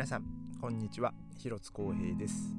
[0.00, 0.24] 皆さん
[0.58, 1.12] こんにちは。
[1.36, 2.56] 広津光平です、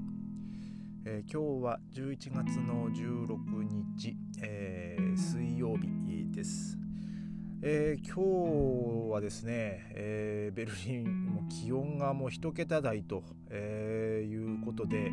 [1.05, 3.63] えー、今日は11月の16
[3.97, 5.87] 日、えー、水曜日
[6.31, 6.77] です、
[7.63, 15.11] えー、今日はですね、えベルリンも気温がもう1桁台と、えいうことで、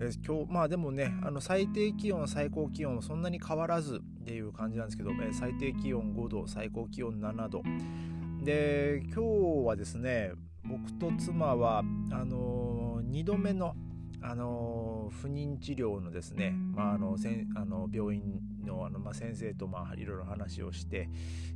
[0.00, 7.62] え今日まあでもねあの最低気温最高気温そんなに変わらずっていう感じなんですけど、え最低気温5度最高気温7度。
[8.42, 9.20] で今日
[9.64, 10.32] はですね
[10.68, 11.78] 僕と妻は
[12.10, 13.74] あの2度目の
[14.22, 21.08] あの不妊治療のですね、まあ、あのせんあの病院のあの、まあ、先生と、まあ、いろいろ話をして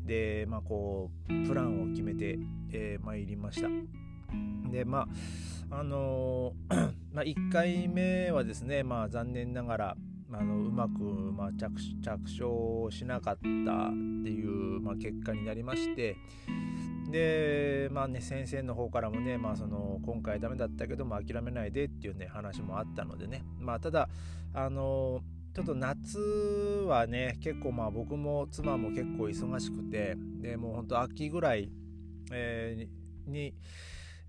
[0.04, 3.68] で、まあ、こうプランを決めてまい、えー、りました。
[4.70, 5.08] でまあ
[5.72, 6.52] あの
[7.12, 9.96] まあ、 1回目はですね、まあ、残念ながら
[10.32, 16.16] あのうまく、まあ、着着床しなかったっていう、まあ、結果になりまして
[17.10, 23.44] でまあね先生の方からもね、まあ、その今回ダメだったけども諦めないでっていうね話もあったのでね。
[23.58, 24.08] まあただ
[24.54, 25.20] あの
[25.54, 26.18] ちょっと夏
[26.86, 31.70] はね結構まあ僕も妻も結構忙しくてでもうほんと秋ぐらい、
[32.32, 33.54] えー、に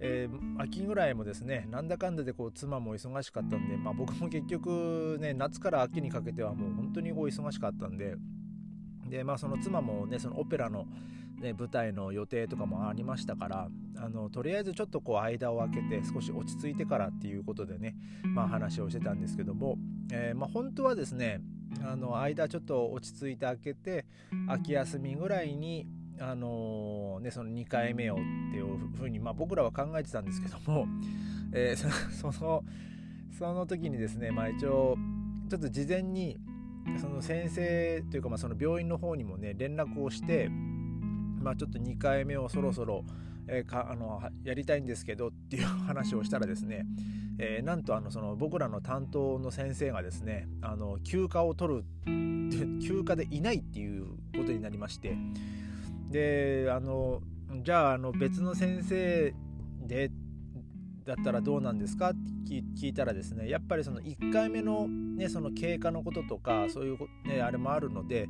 [0.03, 8.15] えー、秋ぐらいもですねなんだかんだでこう妻も忙しかったんで、まあ、僕も結局ね夏から秋にかけてはもう本当にこう忙しかったんで
[9.07, 10.87] でまあその妻もねそのオペラの
[11.41, 19.77] ね、舞台の予定とかもありましたからあのとりあえずちょっとこう間を空けて少し落ち着いてからっていうことでね、まあ、話をしてたんですけども、
[20.11, 21.41] えー、まあ、本当はですね
[21.83, 24.05] あの間ちょっと落ち着いて開けて
[24.47, 25.87] 秋休みぐらいに
[26.19, 30.85] あのー、ね、その2回目をっていうふうに、まあ、僕らは考えてたんですけども、
[31.53, 32.63] えー、その
[33.31, 34.97] その時にですね、まあ、一応
[35.49, 36.39] ちょっと事前に
[36.99, 40.49] その先生というかまあその病院の方にもね連絡をして
[41.41, 43.03] まあ、ちょっと2回目をそろそろ、
[43.47, 46.85] えー、かあのやりたいんですけどっていう話をしたらですね、
[47.37, 54.05] えー、なんとあのその僕らの担当の先生がですねあの休暇を取る休暇でいないっていう
[54.35, 55.15] ことになりまして
[56.09, 57.21] であの
[57.63, 59.33] じゃああの別の先生
[59.85, 60.11] で
[61.05, 62.11] だったらどうなんですか？
[62.11, 62.13] っ
[62.47, 68.29] て聞いたらですねやっぱりその1回目の,、ね、その経過のこととかそういう、ね、あれもあるので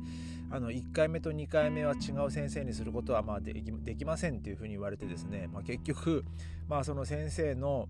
[0.52, 6.26] あの1回目と2回目は違う先生にすることはまあできできませんっていうふうに言われてですね、まあ、結局、
[6.68, 7.88] まあ、その先生の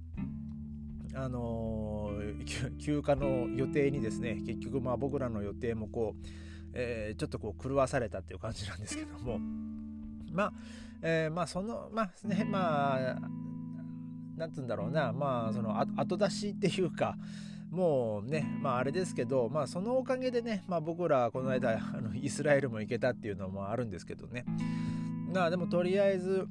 [1.15, 6.27] あのー、休暇の予定にですね結局まあ僕らの予定もこう、
[6.73, 9.39] えー、ちょっとこう狂わされたっていう感じなんですけども。
[10.31, 10.53] まあ、
[11.03, 13.19] えー、まあそのまあねまあ
[14.37, 15.13] なんつうんだろうな。
[15.13, 17.17] まあその後出しっていうか
[17.73, 24.45] もうねまああれですけどまあそのおかげでね、まあ、僕らこの間あのイスラエルも行けたっていうのもあるんですけどね。
[25.33, 26.47] まあでもとりあえず、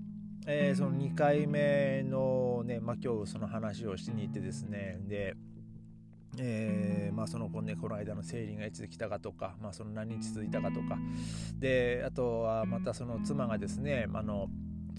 [0.48, 5.36] えー、その2回目のね、まあ、今日その話をしに行ってですねで
[6.40, 10.98] えー、まあその子ねこの間の生理がいつ来たかとか、まあ、その何日続いたかとか。
[11.60, 14.48] であとはまたその妻がですねあの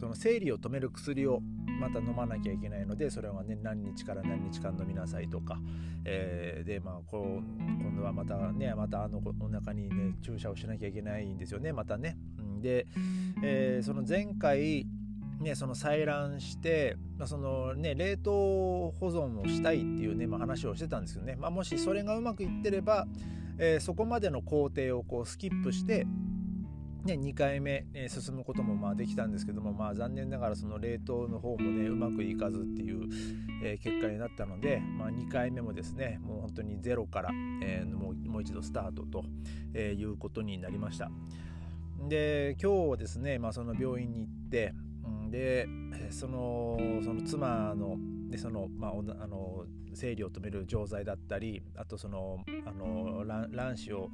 [0.02, 1.38] その生理を止める薬を
[1.80, 5.60] また飲まなきゃいけないのでそれはね何日から何日間飲みなさいとか、
[6.04, 12.16] えー、でまあこう今度はまたねまたあのお腹にね注射をしなきゃいけないんですよねまたね。
[12.60, 12.88] で、
[13.44, 14.88] えー、その前回
[15.40, 18.32] ね、その採卵して、まあ、そのね、冷凍
[18.98, 21.36] 保存をしたいっていうね、まあ、話をしてたんですよね。
[21.36, 23.08] まあ、もしそれがうまくいってれば、
[23.58, 26.06] えー、そこまでの工程をこうスキップして、
[27.04, 33.08] ね、2回目、え進むこともまあできたんですけども、まあ、残念ながらその冷凍の方もねうまくいかずっていう、
[33.64, 37.30] え結果になったので、まあ、2回目もですねもう本当にゼロから、
[37.62, 39.24] えー、もうもう一度スタートと、
[39.74, 41.10] えいうことになりました。
[42.08, 44.74] で今日はですね、まあ、その病院に行って
[45.30, 45.66] で
[46.10, 47.96] そのその妻の
[48.28, 48.92] でその、まあ、
[49.22, 49.64] あの
[49.94, 54.10] 生理を止める錠剤だったりあとそのあの卵子を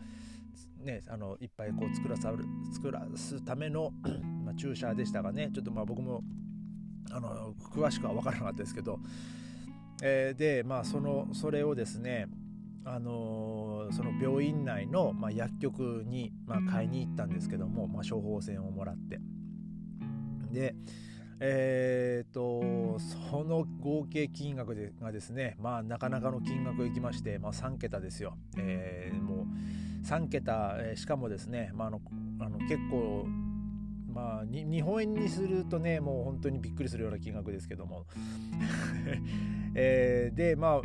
[0.84, 3.92] ね、あのいっぱいこう作らさる作らすための
[4.44, 6.22] ま注射でしたがねちょっとまあ僕も
[7.10, 9.00] あの詳しくは分からなかったですけど、
[10.02, 12.28] えー、でまあそのそれをですね
[12.84, 19.20] あのー、その病院内の、まあ、薬局に、まあ、買いに行ったんですけども、まあ、処方箋をもらって。
[20.50, 20.74] で
[21.40, 29.46] えーと、その合計金額でがですねまあなかなかの金額いきまして、まあ、3桁ですよ、えー、もう
[30.04, 32.00] 3桁、えー、しかもですね、まあ、あの
[32.40, 33.26] あの結構
[34.08, 38.04] まあ、日本円にするとねもう本当にびっくりするような金額ですけども、
[39.76, 40.80] えー、でまあ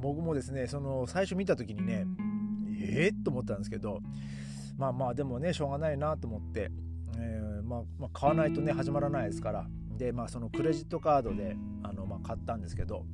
[0.00, 2.06] 僕もですねその最初見た時にね
[2.80, 4.00] えー、と思ったんですけど
[4.78, 6.70] まあまあでもねしょうがないなと思って、
[7.18, 9.68] えー、まあ、まあ、買わないとね始まらないですから。
[9.98, 13.04] でまあそのクレジットカードであの、まあ、買ったんですけど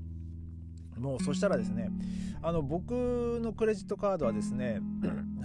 [0.99, 1.91] もうそしたらですね
[2.43, 4.81] あの僕のクレジットカードはですね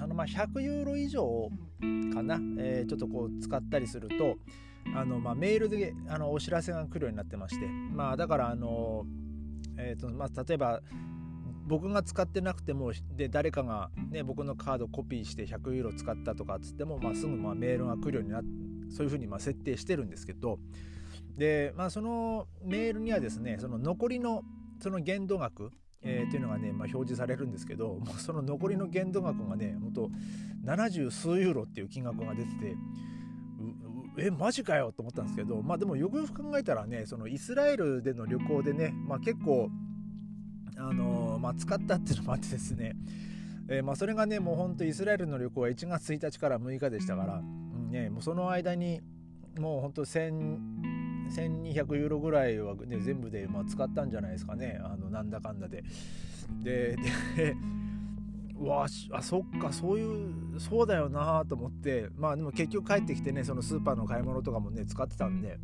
[0.02, 1.50] あのまあ100ユーロ以上
[2.14, 4.36] かな、えー、ちょっとこう使ったりすると
[4.96, 9.06] あの、まあ、メールであのお知らせが来るようになってましてまあだからあの、
[9.78, 10.82] えーとまあ、例えば
[11.68, 18.50] 僕が使ってなくてもで誰かが、ね、僕のカードコピーして100ユーロ使ったとかっつっても、まあ、すぐまあメールが来るようになって
[18.90, 20.60] そういうふうにまあ設定してるんですけど
[21.38, 24.44] で、まあ、そのメールにはですねその残りの
[24.80, 25.72] その限度額
[26.02, 30.10] えー、っていうのがね、まあ、表示されるんですけどもうその残りの限度額がねほんと
[30.66, 32.76] 70数ユーロっていう金額が出てて
[34.18, 39.70] えマジかよと思ったんですけどまあでもよくよく考えたらねそのイスラエルでの旅行でね、まあ、結構
[40.78, 42.96] あのー、まあ、使ったっていうのもあってですね、
[43.68, 49.02] えー、まあ、それがねもうほんとイスラエルの旅行は1月1日から6日でしたから、うんね、もうその間に
[49.58, 50.06] もうほんと
[51.30, 54.80] 1200ユーロぐらいは、ね、全部で、まあ、使ったんじゃないですかね。
[54.84, 55.84] あのなんだかんだで。
[56.64, 56.96] で
[57.36, 57.56] で
[58.60, 62.10] わあそっかそういうそうだよなと思って。
[62.18, 65.60] まあでも結局帰ってきてねそのスーパーの買い物とかもね使ってたんで。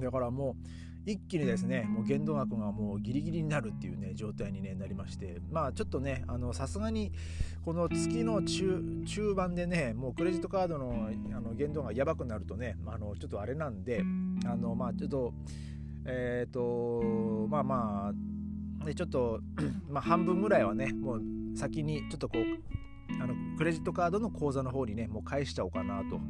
[0.00, 0.66] だからもう
[1.06, 5.40] 一気にですねもう限度額がもうギリギリになるっていうね状態に、ね、なりまして。
[5.50, 7.12] まあちょっとねさすがに
[7.64, 14.02] この月の中中盤でねもうクレジットカードのあの限度がやばくなるとねまあのちょっとあれなんで
[14.44, 15.32] あのまあちょっと
[16.04, 18.12] えっ、ー、とまあま
[18.82, 19.40] あでちょっと
[19.88, 21.22] まあ半分ぐらいはねもう
[21.56, 22.75] 先にちょっとこう
[23.56, 26.20] クレジットカードの口座の方にねもう返しちゃおうかなと、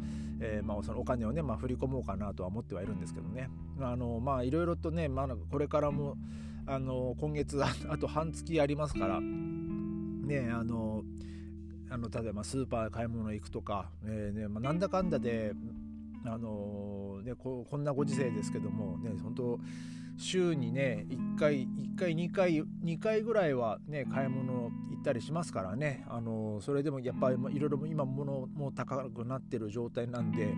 [0.40, 3.50] えー、まあ、そのお金をね、まあ、振り込もうかなとは思ってはいるんですけどね。
[3.80, 6.16] あのまあいろいろとね、まあ、これからも
[6.66, 11.04] あの今月 あと半月ありますからねあの
[11.88, 15.52] あの例えばスーパー買い物行くとか、えーねまあ、なんだかんだで
[16.24, 19.60] あのねここんなご時世ですけどもね本当
[20.16, 26.04] 週にね1回1回2回2回ぐらいはね買い物行ったりしますからね。
[26.08, 30.54] あのそれでもやっぱりいろいろ今物も高くなってる状態なんで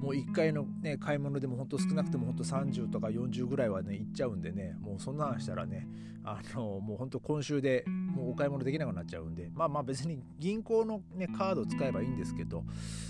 [0.00, 4.76] もう1回の、ね、買い物でも本当少なくても本当30とか40ぐらいはね行っちゃうんでね。
[4.80, 5.88] もうそんなんしたらね
[6.24, 9.50] あのもう本当今週でもうお買い物できなくなっちゃうんで。
[9.54, 12.64] まあまあ別に銀行の、ね、カードを使えばいいんですけど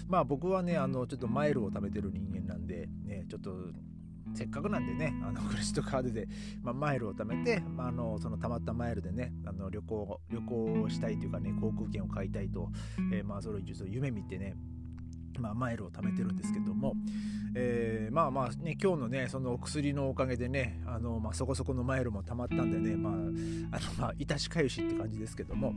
[0.08, 3.50] まあ僕はねあのちょっとマイルを貯めてる人間なんでねちょっと
[4.34, 6.28] せっかくなんでねあのクレジットカードで、
[6.62, 12.68] まあ、マイルを貯めて、まあ、あのその貯まったマイルでねあの旅行旅行したいというかね航空券を買いたいと、
[13.12, 14.54] えー、まあそれを夢見てね
[15.38, 16.94] まあ、マイルを貯めてるんですけども、
[17.54, 23.30] えー、まあまあね今日のねその薬のおかげでねあの、まあ、そこそこのマイルも貯まったんでねまああの
[23.98, 25.72] まあいたしかゆしって感じですけども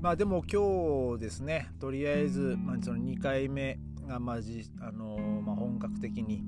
[0.00, 6.42] まあでも今日ですねとりあえず、まあ、その2回目がまじあの、まあ、本格的に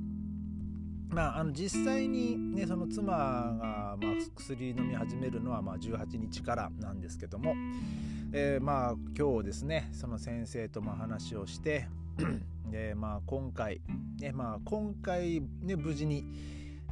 [1.10, 3.96] まあ、あの実際に、ね、その妻が、まあ、
[4.36, 7.54] 薬飲み始めるのは、まあ、18日からなんですけども、
[8.32, 11.86] えー、まあ今日ですねその先生とま話をして
[12.70, 13.80] で、まあ、今回、
[14.20, 16.24] ねまあ、今回、ね、無事に、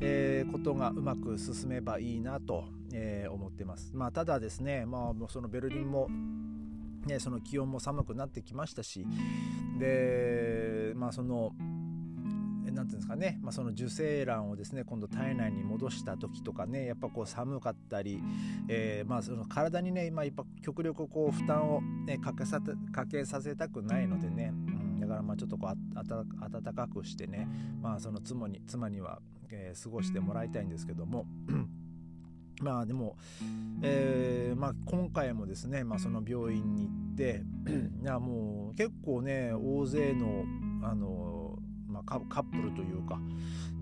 [0.01, 3.91] えー、ことがうまく進めばいいなと、えー、思ってます。
[3.95, 6.09] まあ、ただですね、まあ、そのベルリンも
[7.07, 9.07] ね、その気温も寒くなってきましたし
[9.79, 11.53] でまあその
[12.73, 18.21] 何ていうんですかね、まあ、その受精卵をですね今度体内に戻した時とかねやっぱこう寒かったり、
[18.69, 22.61] えー、まあその体にね、まあ、やっぱ極力こう負担を、ね、かけさ
[22.93, 24.55] かけさせたくないのでね、う
[24.97, 27.49] ん、だからまあちょっとこう暖かくしてね、
[27.81, 29.21] まあ、その妻に妻には、
[29.51, 31.27] えー、過ごしてもらいたいんですけども。
[32.59, 33.19] まあでも、
[33.83, 37.43] えーまあ、今回もですね、まあ、その病院に行って
[38.03, 40.45] いやもう結構ね大勢の
[40.83, 41.56] あのまあ、
[42.07, 43.19] カップルというか、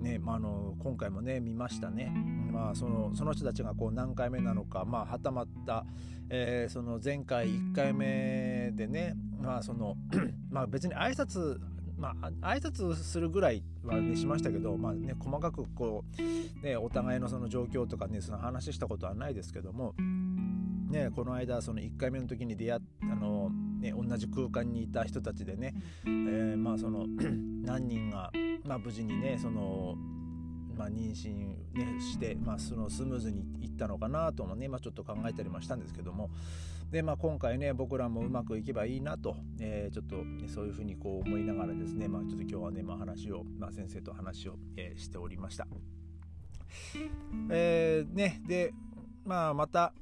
[0.00, 2.12] ねまあ、の今回もね見ましたね、
[2.52, 5.85] まあ、そのその人たちがこう何回目なのか、まあ、はたまった、
[6.31, 9.97] えー、その前回1回目でね、まあその
[10.50, 11.61] まあ、別に挨拶
[11.97, 19.95] まあ、挨拶するぐらいは、ね、しましたけど、まあね、細かくこう、ね、お互いのその状況とかねその話したことはないですけども、
[20.90, 23.34] ね、この間その1回目の時に出会っあの
[23.85, 25.75] ね、同じ空間にいた人たちでね、
[26.07, 27.07] えー、まあその
[27.62, 28.33] 何人が、
[28.64, 29.95] まあ、無事にねその、
[30.75, 36.31] まあ、妊娠、ね、して、まあ、そのスムーズにいったのかなともね、まあ、ちょっと考えたりもしたんですけども
[36.91, 45.67] で、まあ、今回ね僕らもうまくいけばいいなと、えー、ちょっと、ね、そういうふうにこう思いながらですね、まあ、ちょっと今日はね、まあ、話を、まあ、先生と話を、えー、しておりました。
[47.50, 48.73] えー、ねで
[49.26, 49.93] まあまた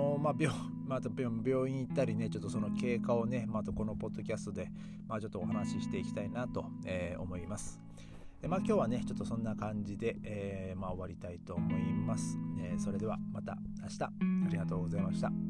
[0.00, 4.72] の、まあ、病 また病院行ったりねちょっとその経過をねまたこのポッドキャストで、
[5.06, 7.80] まあ、ちょっとお話ししていきたいなと、えー、思います。
[8.40, 14.04] でまあ、今日はねちょっとそんな感じで、えー、まあ、終わりたいと思います、えー、それではまた明日。
[14.04, 14.10] あ
[14.48, 15.49] りがとうございました。